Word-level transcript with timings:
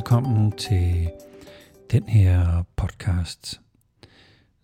Velkommen 0.00 0.52
til 0.52 1.10
den 1.90 2.08
her 2.08 2.62
podcast, 2.76 3.60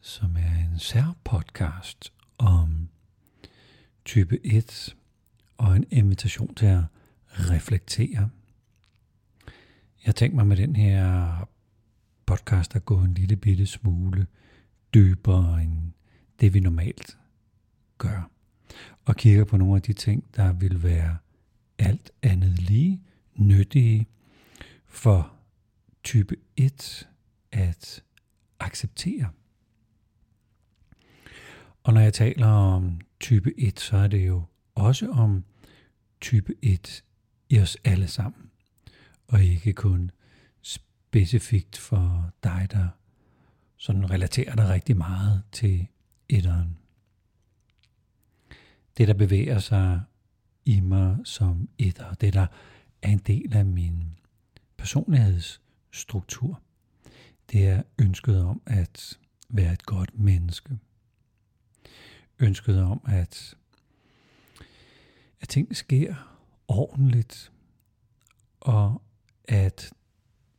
som 0.00 0.36
er 0.36 0.70
en 0.72 0.78
særpodcast 0.78 2.12
om 2.38 2.88
type 4.04 4.46
1 4.46 4.96
og 5.58 5.76
en 5.76 5.84
invitation 5.90 6.54
til 6.54 6.66
at 6.66 6.82
reflektere. 7.28 8.30
Jeg 10.06 10.14
tænkte 10.14 10.36
mig 10.36 10.46
med 10.46 10.56
den 10.56 10.76
her 10.76 11.48
podcast 12.26 12.76
at 12.76 12.84
gå 12.84 12.98
en 12.98 13.14
lille 13.14 13.36
bitte 13.36 13.66
smule 13.66 14.26
dybere 14.94 15.62
end 15.62 15.92
det, 16.40 16.54
vi 16.54 16.60
normalt 16.60 17.18
gør. 17.98 18.30
Og 19.04 19.16
kigger 19.16 19.44
på 19.44 19.56
nogle 19.56 19.76
af 19.76 19.82
de 19.82 19.92
ting, 19.92 20.24
der 20.36 20.52
vil 20.52 20.82
være 20.82 21.16
alt 21.78 22.10
andet 22.22 22.58
lige 22.62 23.00
nyttige 23.34 24.06
for 24.86 25.32
type 26.04 26.36
1 26.56 27.08
at 27.52 28.02
acceptere. 28.60 29.30
Og 31.82 31.94
når 31.94 32.00
jeg 32.00 32.14
taler 32.14 32.46
om 32.46 33.00
type 33.20 33.60
1, 33.60 33.80
så 33.80 33.96
er 33.96 34.06
det 34.06 34.26
jo 34.26 34.42
også 34.74 35.08
om 35.08 35.44
type 36.20 36.54
1 36.62 37.04
i 37.48 37.60
os 37.60 37.76
alle 37.84 38.08
sammen, 38.08 38.50
og 39.28 39.42
ikke 39.42 39.72
kun 39.72 40.10
specifikt 40.62 41.78
for 41.78 42.30
dig, 42.44 42.68
der 42.70 42.88
sådan 43.76 44.10
relaterer 44.10 44.54
dig 44.54 44.68
rigtig 44.68 44.96
meget 44.96 45.42
til 45.52 45.86
etteren. 46.28 46.78
Det, 48.98 49.08
der 49.08 49.14
bevæger 49.14 49.58
sig 49.58 50.00
i 50.64 50.80
mig 50.80 51.16
som 51.24 51.68
etter, 51.78 52.14
det 52.14 52.32
der 52.32 52.46
er 53.02 53.10
en 53.10 53.18
del 53.18 53.56
af 53.56 53.66
min 53.66 54.05
personlighedsstruktur, 54.86 56.62
det 57.52 57.68
er 57.68 57.82
ønsket 57.98 58.44
om 58.44 58.62
at 58.66 59.18
være 59.48 59.72
et 59.72 59.86
godt 59.86 60.18
menneske. 60.18 60.78
Ønsket 62.38 62.82
om, 62.82 63.00
at, 63.08 63.56
at 65.40 65.48
ting 65.48 65.76
sker 65.76 66.38
ordentligt, 66.68 67.52
og 68.60 69.02
at 69.44 69.92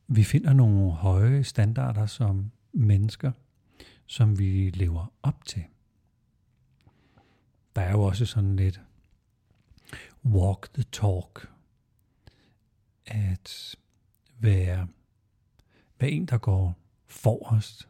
vi 0.07 0.23
finder 0.23 0.53
nogle 0.53 0.91
høje 0.91 1.43
standarder 1.43 2.05
som 2.05 2.51
mennesker, 2.71 3.31
som 4.05 4.39
vi 4.39 4.69
lever 4.69 5.13
op 5.23 5.45
til. 5.45 5.63
Der 7.75 7.81
er 7.81 7.91
jo 7.91 8.03
også 8.03 8.25
sådan 8.25 8.55
lidt 8.55 8.81
walk 10.25 10.73
the 10.73 10.83
talk, 10.83 11.51
at 13.05 13.77
være, 14.39 14.87
være 15.99 16.11
en, 16.11 16.25
der 16.25 16.37
går 16.37 16.75
forrest 17.07 17.89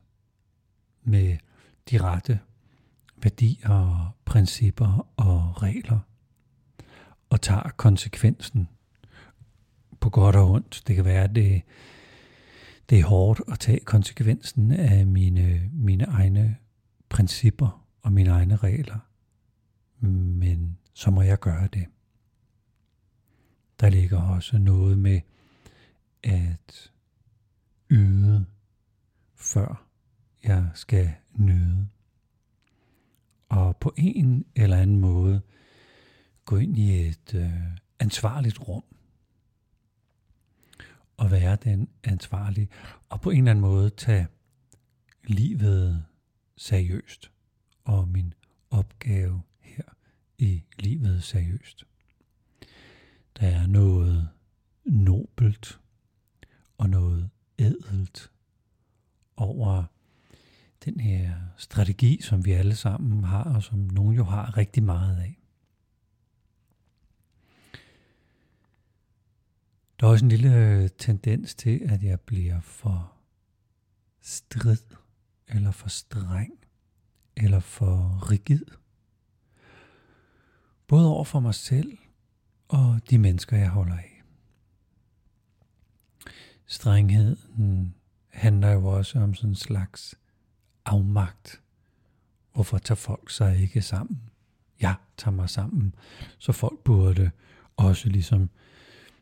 med 1.03 1.37
de 1.91 1.97
rette 1.97 2.39
værdier, 3.23 4.15
principper 4.25 5.07
og 5.17 5.63
regler, 5.63 5.99
og 7.29 7.41
tager 7.41 7.69
konsekvensen 7.77 8.67
på 9.99 10.09
godt 10.09 10.35
og 10.35 10.51
ondt. 10.51 10.83
Det 10.87 10.95
kan 10.95 11.05
være, 11.05 11.23
at 11.23 11.35
det, 11.35 11.61
det 12.89 12.99
er 12.99 13.05
hårdt 13.05 13.41
at 13.51 13.59
tage 13.59 13.79
konsekvensen 13.79 14.71
af 14.71 15.07
mine, 15.07 15.69
mine 15.73 16.03
egne 16.03 16.57
principper 17.09 17.85
og 18.01 18.13
mine 18.13 18.29
egne 18.29 18.55
regler, 18.55 18.99
men 19.99 20.77
så 20.93 21.11
må 21.11 21.21
jeg 21.21 21.39
gøre 21.39 21.67
det. 21.67 21.85
Der 23.79 23.89
ligger 23.89 24.21
også 24.21 24.57
noget 24.57 24.97
med 24.97 25.21
at 26.23 26.91
yde, 27.89 28.45
før 29.35 29.87
jeg 30.43 30.69
skal 30.73 31.13
nyde. 31.35 31.87
Og 33.49 33.77
på 33.77 33.93
en 33.97 34.45
eller 34.55 34.77
anden 34.77 34.99
måde 34.99 35.41
gå 36.45 36.57
ind 36.57 36.77
i 36.77 37.07
et 37.07 37.33
øh, 37.33 37.77
ansvarligt 37.99 38.67
rum. 38.67 38.83
Og 41.17 41.31
være 41.31 41.55
den 41.55 41.89
ansvarlige. 42.03 42.69
Og 43.09 43.21
på 43.21 43.29
en 43.29 43.37
eller 43.37 43.51
anden 43.51 43.61
måde 43.61 43.89
tage 43.89 44.27
livet 45.23 46.05
seriøst. 46.57 47.31
Og 47.83 48.07
min 48.07 48.33
opgave 48.69 49.41
her 49.59 49.83
i 50.37 50.63
livet 50.79 51.23
seriøst. 51.23 51.83
Der 53.39 53.47
er 53.47 53.67
noget 53.67 54.29
nobelt 54.85 55.79
og 56.77 56.89
noget 56.89 57.29
ædelt 57.59 58.31
over 59.37 59.83
den 60.85 60.99
her 60.99 61.33
strategi, 61.57 62.21
som 62.21 62.45
vi 62.45 62.51
alle 62.51 62.75
sammen 62.75 63.23
har, 63.23 63.43
og 63.43 63.63
som 63.63 63.79
nogen 63.79 64.15
jo 64.15 64.23
har 64.23 64.57
rigtig 64.57 64.83
meget 64.83 65.17
af. 65.17 65.39
Der 69.99 70.07
er 70.07 70.11
også 70.11 70.25
en 70.25 70.29
lille 70.29 70.55
øh, 70.55 70.89
tendens 70.97 71.55
til, 71.55 71.81
at 71.85 72.03
jeg 72.03 72.19
bliver 72.19 72.59
for 72.59 73.13
strid, 74.21 74.77
eller 75.47 75.71
for 75.71 75.89
streng, 75.89 76.59
eller 77.35 77.59
for 77.59 78.29
rigid. 78.31 78.65
Både 80.87 81.07
over 81.07 81.23
for 81.23 81.39
mig 81.39 81.55
selv 81.55 81.97
og 82.67 83.01
de 83.09 83.17
mennesker, 83.17 83.57
jeg 83.57 83.69
holder 83.69 83.97
af. 83.97 84.23
Strengheden 86.65 87.95
handler 88.37 88.71
jo 88.71 88.85
også 88.85 89.19
om 89.19 89.33
sådan 89.33 89.49
en 89.49 89.55
slags 89.55 90.15
afmagt. 90.85 91.61
Hvorfor 92.53 92.77
tager 92.77 92.95
folk 92.95 93.29
sig 93.29 93.59
ikke 93.61 93.81
sammen? 93.81 94.21
Jeg 94.79 94.95
tager 95.17 95.35
mig 95.35 95.49
sammen. 95.49 95.95
Så 96.37 96.51
folk 96.51 96.79
burde 96.79 97.31
også 97.77 98.09
ligesom 98.09 98.49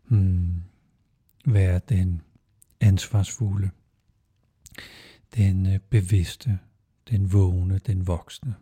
hmm, 0.04 0.64
være 1.46 1.82
den 1.90 2.22
ansvarsfulde, 2.80 3.70
den 5.36 5.66
øh, 5.66 5.80
bevidste, 5.80 6.60
den 7.10 7.34
vågne, 7.34 7.78
den 7.78 8.08
voksne. 8.08 8.56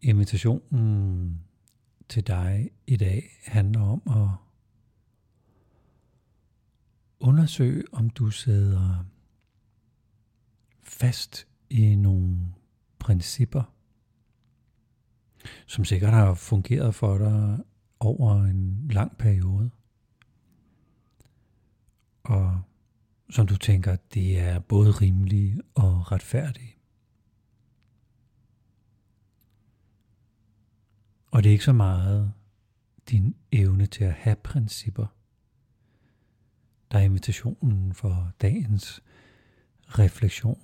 Invitationen 0.00 1.40
til 2.08 2.26
dig 2.26 2.70
i 2.86 2.96
dag 2.96 3.38
handler 3.46 3.80
om 3.80 4.02
at 4.06 4.51
Undersøg, 7.22 7.84
om 7.92 8.10
du 8.10 8.30
sidder 8.30 9.04
fast 10.82 11.48
i 11.70 11.94
nogle 11.94 12.54
principper, 12.98 13.62
som 15.66 15.84
sikkert 15.84 16.12
har 16.12 16.34
fungeret 16.34 16.94
for 16.94 17.18
dig 17.18 17.58
over 18.00 18.44
en 18.44 18.88
lang 18.90 19.16
periode. 19.16 19.70
Og 22.22 22.62
som 23.30 23.46
du 23.46 23.56
tænker, 23.56 23.96
det 23.96 24.38
er 24.38 24.58
både 24.58 24.90
rimelige 24.90 25.60
og 25.74 26.12
retfærdige. 26.12 26.76
Og 31.30 31.42
det 31.42 31.48
er 31.48 31.52
ikke 31.52 31.64
så 31.64 31.72
meget 31.72 32.32
din 33.10 33.36
evne 33.52 33.86
til 33.86 34.04
at 34.04 34.12
have 34.12 34.36
principper, 34.36 35.06
der 36.92 36.98
er 36.98 37.02
invitationen 37.02 37.94
for 37.94 38.32
dagens 38.40 39.02
refleksion 39.86 40.60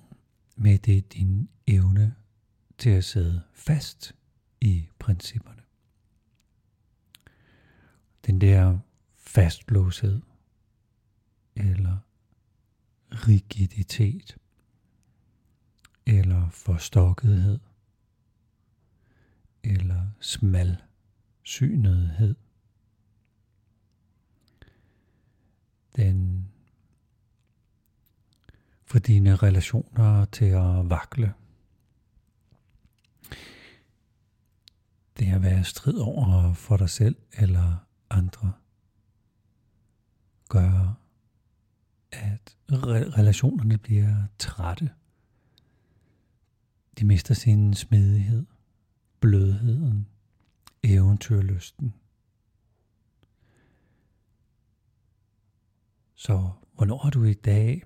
med 0.55 0.77
det 0.77 1.13
din 1.13 1.49
evne 1.67 2.15
til 2.77 2.89
at 2.89 3.03
sidde 3.03 3.41
fast 3.53 4.15
i 4.61 4.87
principperne. 4.99 5.61
Den 8.25 8.41
der 8.41 8.79
fastlåshed 9.15 10.21
eller 11.55 11.97
rigiditet 13.11 14.37
eller 16.05 16.49
forstokkethed 16.49 17.59
eller 19.63 20.07
smalsynethed 20.19 22.35
den 26.03 26.47
for 28.85 28.99
dine 28.99 29.35
relationer 29.35 30.25
til 30.25 30.45
at 30.45 30.89
vakle. 30.89 31.33
Det 35.19 35.33
at 35.33 35.41
være 35.41 35.63
strid 35.63 35.97
over 35.97 36.53
for 36.53 36.77
dig 36.77 36.89
selv 36.89 37.15
eller 37.33 37.85
andre 38.09 38.51
gør, 40.49 40.99
at 42.11 42.57
relationerne 43.17 43.77
bliver 43.77 44.23
trætte. 44.39 44.89
De 46.99 47.05
mister 47.05 47.33
sin 47.33 47.73
smidighed, 47.73 48.45
blødheden, 49.19 50.07
eventyrlysten. 50.83 51.93
Så 56.29 56.51
hvornår 56.73 56.97
har 56.97 57.09
du 57.09 57.23
i 57.23 57.33
dag 57.33 57.83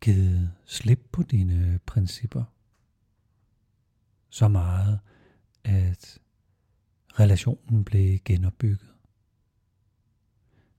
givet 0.00 0.52
slip 0.64 1.08
på 1.12 1.22
dine 1.22 1.80
principper? 1.86 2.44
Så 4.30 4.48
meget, 4.48 5.00
at 5.64 6.18
relationen 7.20 7.84
blev 7.84 8.18
genopbygget. 8.24 8.94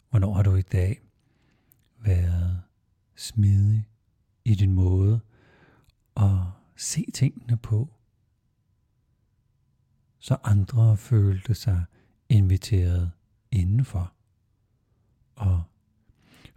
Hvornår 0.10 0.34
har 0.34 0.44
du 0.44 0.56
i 0.56 0.62
dag 0.62 1.02
været 2.00 2.62
smidig 3.16 3.90
i 4.46 4.56
din 4.56 4.74
måde 4.74 5.20
at 6.18 6.42
se 6.76 7.06
tingene 7.14 7.58
på, 7.58 7.94
så 10.20 10.38
andre 10.44 10.98
følte 10.98 11.56
sig 11.56 11.86
inviteret 12.30 13.12
indenfor 13.52 14.14
og 15.36 15.64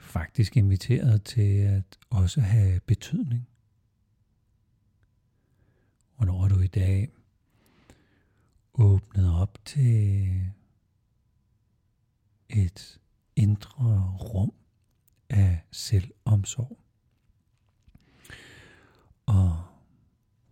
faktisk 0.06 0.56
inviteret 0.56 1.22
til 1.22 1.58
at 1.58 1.98
også 2.10 2.40
have 2.40 2.80
betydning. 2.80 3.48
Hvornår 6.16 6.40
har 6.40 6.48
du 6.48 6.60
i 6.60 6.66
dag 6.66 7.08
åbnet 8.74 9.34
op 9.34 9.58
til 9.64 10.40
et 12.48 13.00
indre 13.36 14.16
rum 14.20 14.52
af 15.28 15.60
selvomsorg 15.70 16.78
og 19.26 19.64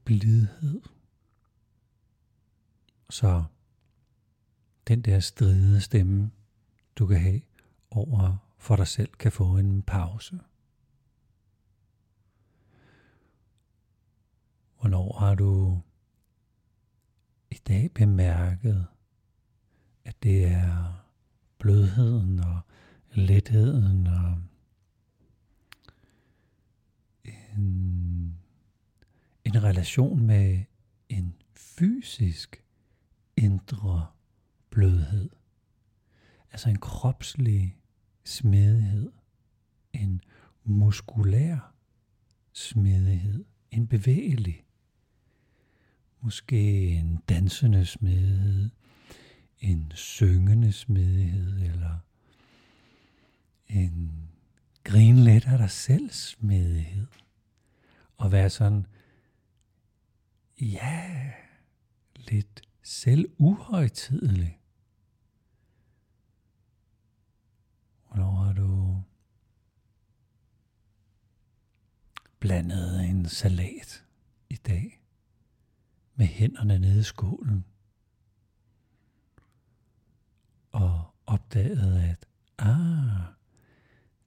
blidhed. 0.04 0.82
Så 3.10 3.44
den 4.88 5.02
der 5.02 5.20
stridende 5.20 5.80
stemme, 5.80 6.30
du 6.96 7.06
kan 7.06 7.20
have 7.20 7.40
over 7.90 8.43
for 8.64 8.76
dig 8.76 8.86
selv, 8.86 9.12
kan 9.18 9.32
få 9.32 9.56
en 9.56 9.82
pause. 9.82 10.40
Hvornår 14.80 15.18
har 15.18 15.34
du 15.34 15.80
i 17.50 17.60
dag 17.68 17.90
bemærket, 17.94 18.86
at 20.04 20.22
det 20.22 20.44
er 20.44 21.06
blødheden 21.58 22.38
og 22.38 22.60
letheden 23.14 24.06
og 24.06 24.42
en, 27.24 28.38
en 29.44 29.62
relation 29.62 30.26
med 30.26 30.64
en 31.08 31.34
fysisk 31.56 32.64
indre 33.36 34.06
blødhed. 34.70 35.30
Altså 36.50 36.68
en 36.68 36.78
kropslig 36.78 37.78
smidighed, 38.24 39.12
en 39.92 40.20
muskulær 40.64 41.74
smidighed, 42.52 43.44
en 43.70 43.86
bevægelig, 43.86 44.64
måske 46.20 46.88
en 46.88 47.20
dansende 47.28 47.86
smidighed, 47.86 48.70
en 49.60 49.92
syngende 49.94 50.72
smidighed, 50.72 51.60
eller 51.60 51.98
en 53.66 54.28
grin 54.84 55.18
lidt 55.18 55.46
af 55.46 55.58
dig 55.58 55.70
selv 55.70 56.10
smidighed. 56.10 57.06
Og 58.16 58.32
være 58.32 58.50
sådan, 58.50 58.86
ja, 60.60 61.32
lidt 62.16 62.62
selv 62.82 63.28
uhøjtidelig. 63.38 64.58
Hvornår 68.14 68.30
har 68.30 68.52
du 68.52 69.02
blandet 72.40 73.04
en 73.04 73.28
salat 73.28 74.04
i 74.50 74.54
dag 74.54 75.00
med 76.14 76.26
hænderne 76.26 76.78
nede 76.78 77.00
i 77.00 77.02
skålen 77.02 77.64
og 80.72 81.14
opdaget, 81.26 82.02
at 82.02 82.26
ah, 82.58 83.20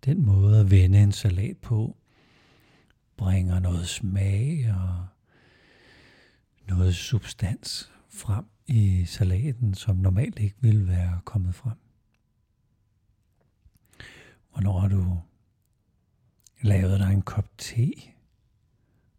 den 0.06 0.26
måde 0.26 0.60
at 0.60 0.72
vende 0.72 1.04
en 1.04 1.12
salat 1.12 1.58
på 1.58 1.98
bringer 3.18 3.60
noget 3.60 3.88
smag 3.88 4.76
og 4.76 5.08
noget 6.68 6.96
substans 6.96 7.92
frem 8.10 8.46
i 8.66 9.06
salaten, 9.06 9.74
som 9.74 9.96
normalt 9.96 10.40
ikke 10.40 10.58
ville 10.62 10.88
være 10.88 11.20
kommet 11.26 11.56
frem. 11.56 11.87
Hvornår 14.58 14.80
har 14.80 14.88
du 14.88 15.20
lavet 16.62 17.00
dig 17.00 17.14
en 17.14 17.22
kop 17.22 17.58
te 17.58 17.92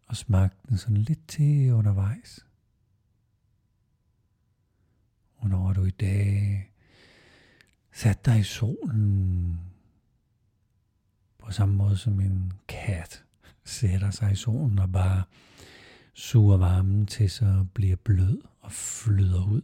og 0.07 0.17
smagt 0.17 0.69
den 0.69 0.77
sådan 0.77 0.97
lidt 0.97 1.27
til 1.27 1.73
undervejs? 1.73 2.45
Hvornår 5.39 5.67
har 5.67 5.73
du 5.73 5.83
i 5.83 5.91
dag 5.91 6.71
sat 7.91 8.25
dig 8.25 8.39
i 8.39 8.43
solen 8.43 9.59
på 11.37 11.51
samme 11.51 11.75
måde 11.75 11.97
som 11.97 12.19
en 12.19 12.53
kat 12.67 13.23
sætter 13.63 14.11
sig 14.11 14.31
i 14.31 14.35
solen 14.35 14.79
og 14.79 14.91
bare 14.91 15.23
suger 16.13 16.57
varmen 16.57 17.05
til 17.05 17.29
sig 17.29 17.59
og 17.59 17.71
bliver 17.71 17.95
blød 17.95 18.41
og 18.59 18.71
flyder 18.71 19.45
ud. 19.47 19.61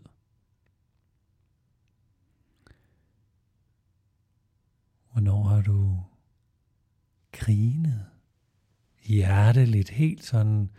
Hvornår 5.16 5.44
har 5.44 5.62
du 5.62 6.00
grinet 7.32 8.06
hjerteligt, 9.04 9.90
helt 9.90 10.24
sådan, 10.24 10.70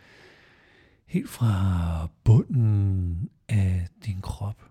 helt 1.07 1.31
fra 1.31 2.11
bunden 2.25 3.31
af 3.49 3.89
din 4.05 4.21
krop? 4.21 4.71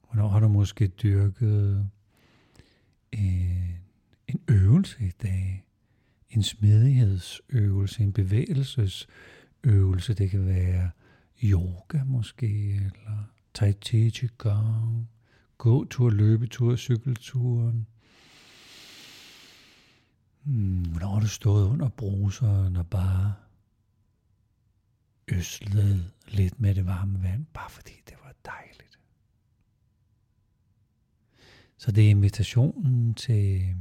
Hvornår 0.00 0.28
har 0.28 0.40
du 0.40 0.48
måske 0.48 0.86
dyrket 0.86 1.90
en, 3.12 3.78
en 4.28 4.40
øvelse 4.48 5.06
i 5.06 5.12
dag? 5.22 5.66
En 6.30 6.42
smidighedsøvelse, 6.42 8.02
en 8.02 8.12
bevægelsesøvelse. 8.12 10.14
Det 10.14 10.30
kan 10.30 10.46
være 10.46 10.90
yoga 11.42 12.04
måske, 12.04 12.74
eller 12.74 13.24
tai 13.54 13.72
chi, 13.72 14.10
qigong, 14.10 15.08
gåtur, 15.58 16.10
løbetur, 16.10 16.76
cykelturen. 16.76 17.86
Hmm, 20.42 20.82
hvornår 20.82 21.12
har 21.12 21.20
du 21.20 21.28
stået 21.28 21.68
under 21.68 21.88
bruseren 21.88 22.76
og 22.76 22.86
bare 22.86 23.34
øslet 25.28 26.12
lidt 26.28 26.60
med 26.60 26.74
det 26.74 26.86
varme 26.86 27.22
vand, 27.22 27.46
bare 27.54 27.70
fordi 27.70 27.92
det 28.06 28.14
var 28.24 28.34
dejligt. 28.44 28.98
Så 31.76 31.92
det 31.92 32.06
er 32.06 32.10
invitationen 32.10 33.14
til 33.14 33.74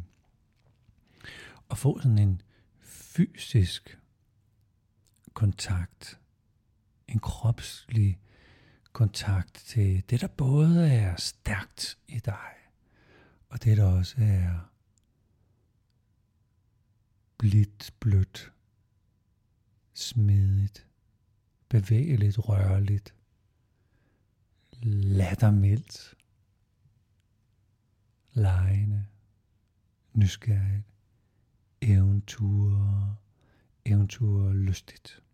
at 1.72 1.78
få 1.78 2.00
sådan 2.00 2.18
en 2.18 2.42
fysisk 2.82 4.00
kontakt, 5.34 6.20
en 7.08 7.20
kropslig 7.20 8.20
kontakt 8.96 9.54
til 9.54 10.04
det, 10.10 10.22
der 10.22 10.28
både 10.28 10.90
er 10.92 11.16
stærkt 11.16 11.98
i 12.08 12.20
dig, 12.20 12.52
og 13.50 13.64
det, 13.64 13.78
der 13.78 13.84
også 13.84 14.16
er 14.20 14.72
blidt, 17.38 17.94
blødt, 18.00 18.54
smidigt, 19.94 20.88
bevægeligt, 21.70 22.40
rørligt, 22.40 23.16
lattermildt, 24.82 26.16
lejende, 28.34 29.06
nysgerrigt, 30.14 30.88
eventyr, 31.82 33.16
eventyr 33.86 34.52
lystigt. 34.52 35.25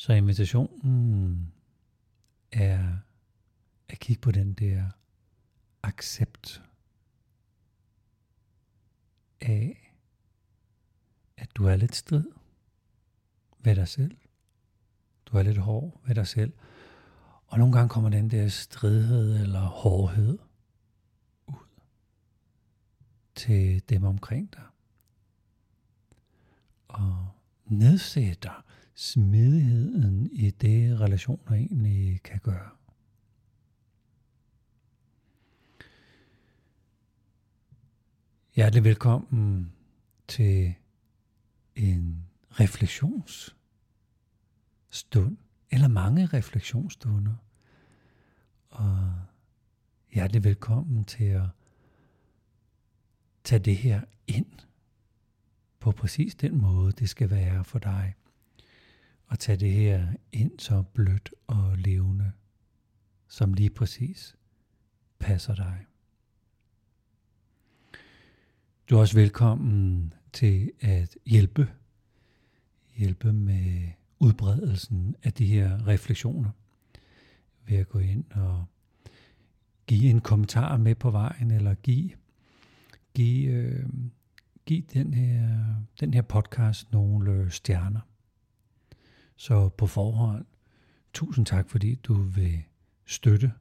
Så 0.00 0.12
invitationen 0.12 1.52
er 2.52 2.96
at 3.88 3.98
kigge 3.98 4.20
på 4.20 4.30
den 4.30 4.52
der 4.52 4.90
accept 5.82 6.62
af, 9.40 9.94
at 11.36 11.48
du 11.54 11.66
er 11.66 11.76
lidt 11.76 11.94
strid 11.94 12.24
ved 13.58 13.74
dig 13.76 13.88
selv. 13.88 14.16
Du 15.26 15.36
er 15.36 15.42
lidt 15.42 15.58
hård 15.58 16.00
ved 16.06 16.14
dig 16.14 16.26
selv. 16.26 16.52
Og 17.46 17.58
nogle 17.58 17.72
gange 17.72 17.88
kommer 17.88 18.10
den 18.10 18.30
der 18.30 18.48
stridhed 18.48 19.40
eller 19.40 19.60
hårdhed 19.60 20.38
ud 21.46 21.66
til 23.34 23.88
dem 23.88 24.04
omkring 24.04 24.52
dig. 24.52 24.66
Og 26.88 27.28
nedsætter 27.64 28.64
smidigheden 29.00 30.30
i 30.32 30.50
det, 30.50 31.00
relationer 31.00 31.52
egentlig 31.52 32.22
kan 32.22 32.38
gøre. 32.38 32.70
Hjertelig 38.54 38.84
velkommen 38.84 39.72
til 40.28 40.74
en 41.76 42.26
refleksionsstund, 42.50 45.36
eller 45.70 45.88
mange 45.88 46.26
refleksionsstunder. 46.26 47.34
Og 48.70 49.12
hjertelig 50.12 50.44
velkommen 50.44 51.04
til 51.04 51.24
at 51.24 51.46
tage 53.44 53.64
det 53.64 53.76
her 53.76 54.00
ind 54.26 54.52
på 55.78 55.92
præcis 55.92 56.34
den 56.34 56.60
måde, 56.60 56.92
det 56.92 57.08
skal 57.08 57.30
være 57.30 57.64
for 57.64 57.78
dig 57.78 58.14
at 59.30 59.38
tage 59.38 59.56
det 59.56 59.72
her 59.72 60.06
ind 60.32 60.58
så 60.58 60.82
blødt 60.82 61.30
og 61.46 61.78
levende, 61.78 62.32
som 63.28 63.54
lige 63.54 63.70
præcis 63.70 64.36
passer 65.18 65.54
dig. 65.54 65.86
Du 68.90 68.96
er 68.96 69.00
også 69.00 69.14
velkommen 69.14 70.14
til 70.32 70.72
at 70.80 71.16
hjælpe, 71.26 71.68
hjælpe 72.96 73.32
med 73.32 73.88
udbredelsen 74.18 75.16
af 75.22 75.32
de 75.32 75.46
her 75.46 75.86
refleksioner 75.86 76.50
ved 77.66 77.76
at 77.76 77.88
gå 77.88 77.98
ind 77.98 78.24
og 78.30 78.64
give 79.86 80.10
en 80.10 80.20
kommentar 80.20 80.76
med 80.76 80.94
på 80.94 81.10
vejen, 81.10 81.50
eller 81.50 81.74
give, 81.74 82.10
give, 83.14 83.50
øh, 83.50 83.88
give 84.66 84.82
den, 84.92 85.14
her, 85.14 85.74
den 86.00 86.14
her 86.14 86.22
podcast 86.22 86.92
nogle 86.92 87.50
stjerner. 87.50 88.00
Så 89.40 89.68
på 89.68 89.86
forhånd, 89.86 90.44
tusind 91.12 91.46
tak, 91.46 91.68
fordi 91.68 91.94
du 91.94 92.14
vil 92.14 92.62
støtte 93.06 93.52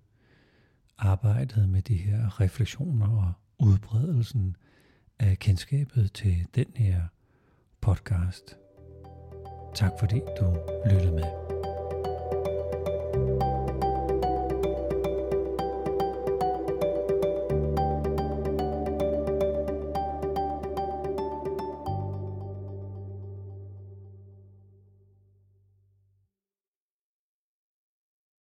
arbejdet 0.97 1.69
med 1.69 1.81
de 1.81 1.95
her 1.95 2.41
refleksioner 2.41 3.07
og 3.07 3.33
udbredelsen 3.67 4.55
af 5.19 5.39
kendskabet 5.39 6.11
til 6.13 6.47
den 6.55 6.65
her 6.75 7.01
podcast. 7.81 8.57
Tak 9.75 9.91
fordi 9.99 10.21
du 10.39 10.57
lyttede 10.85 11.11
med. 11.11 11.58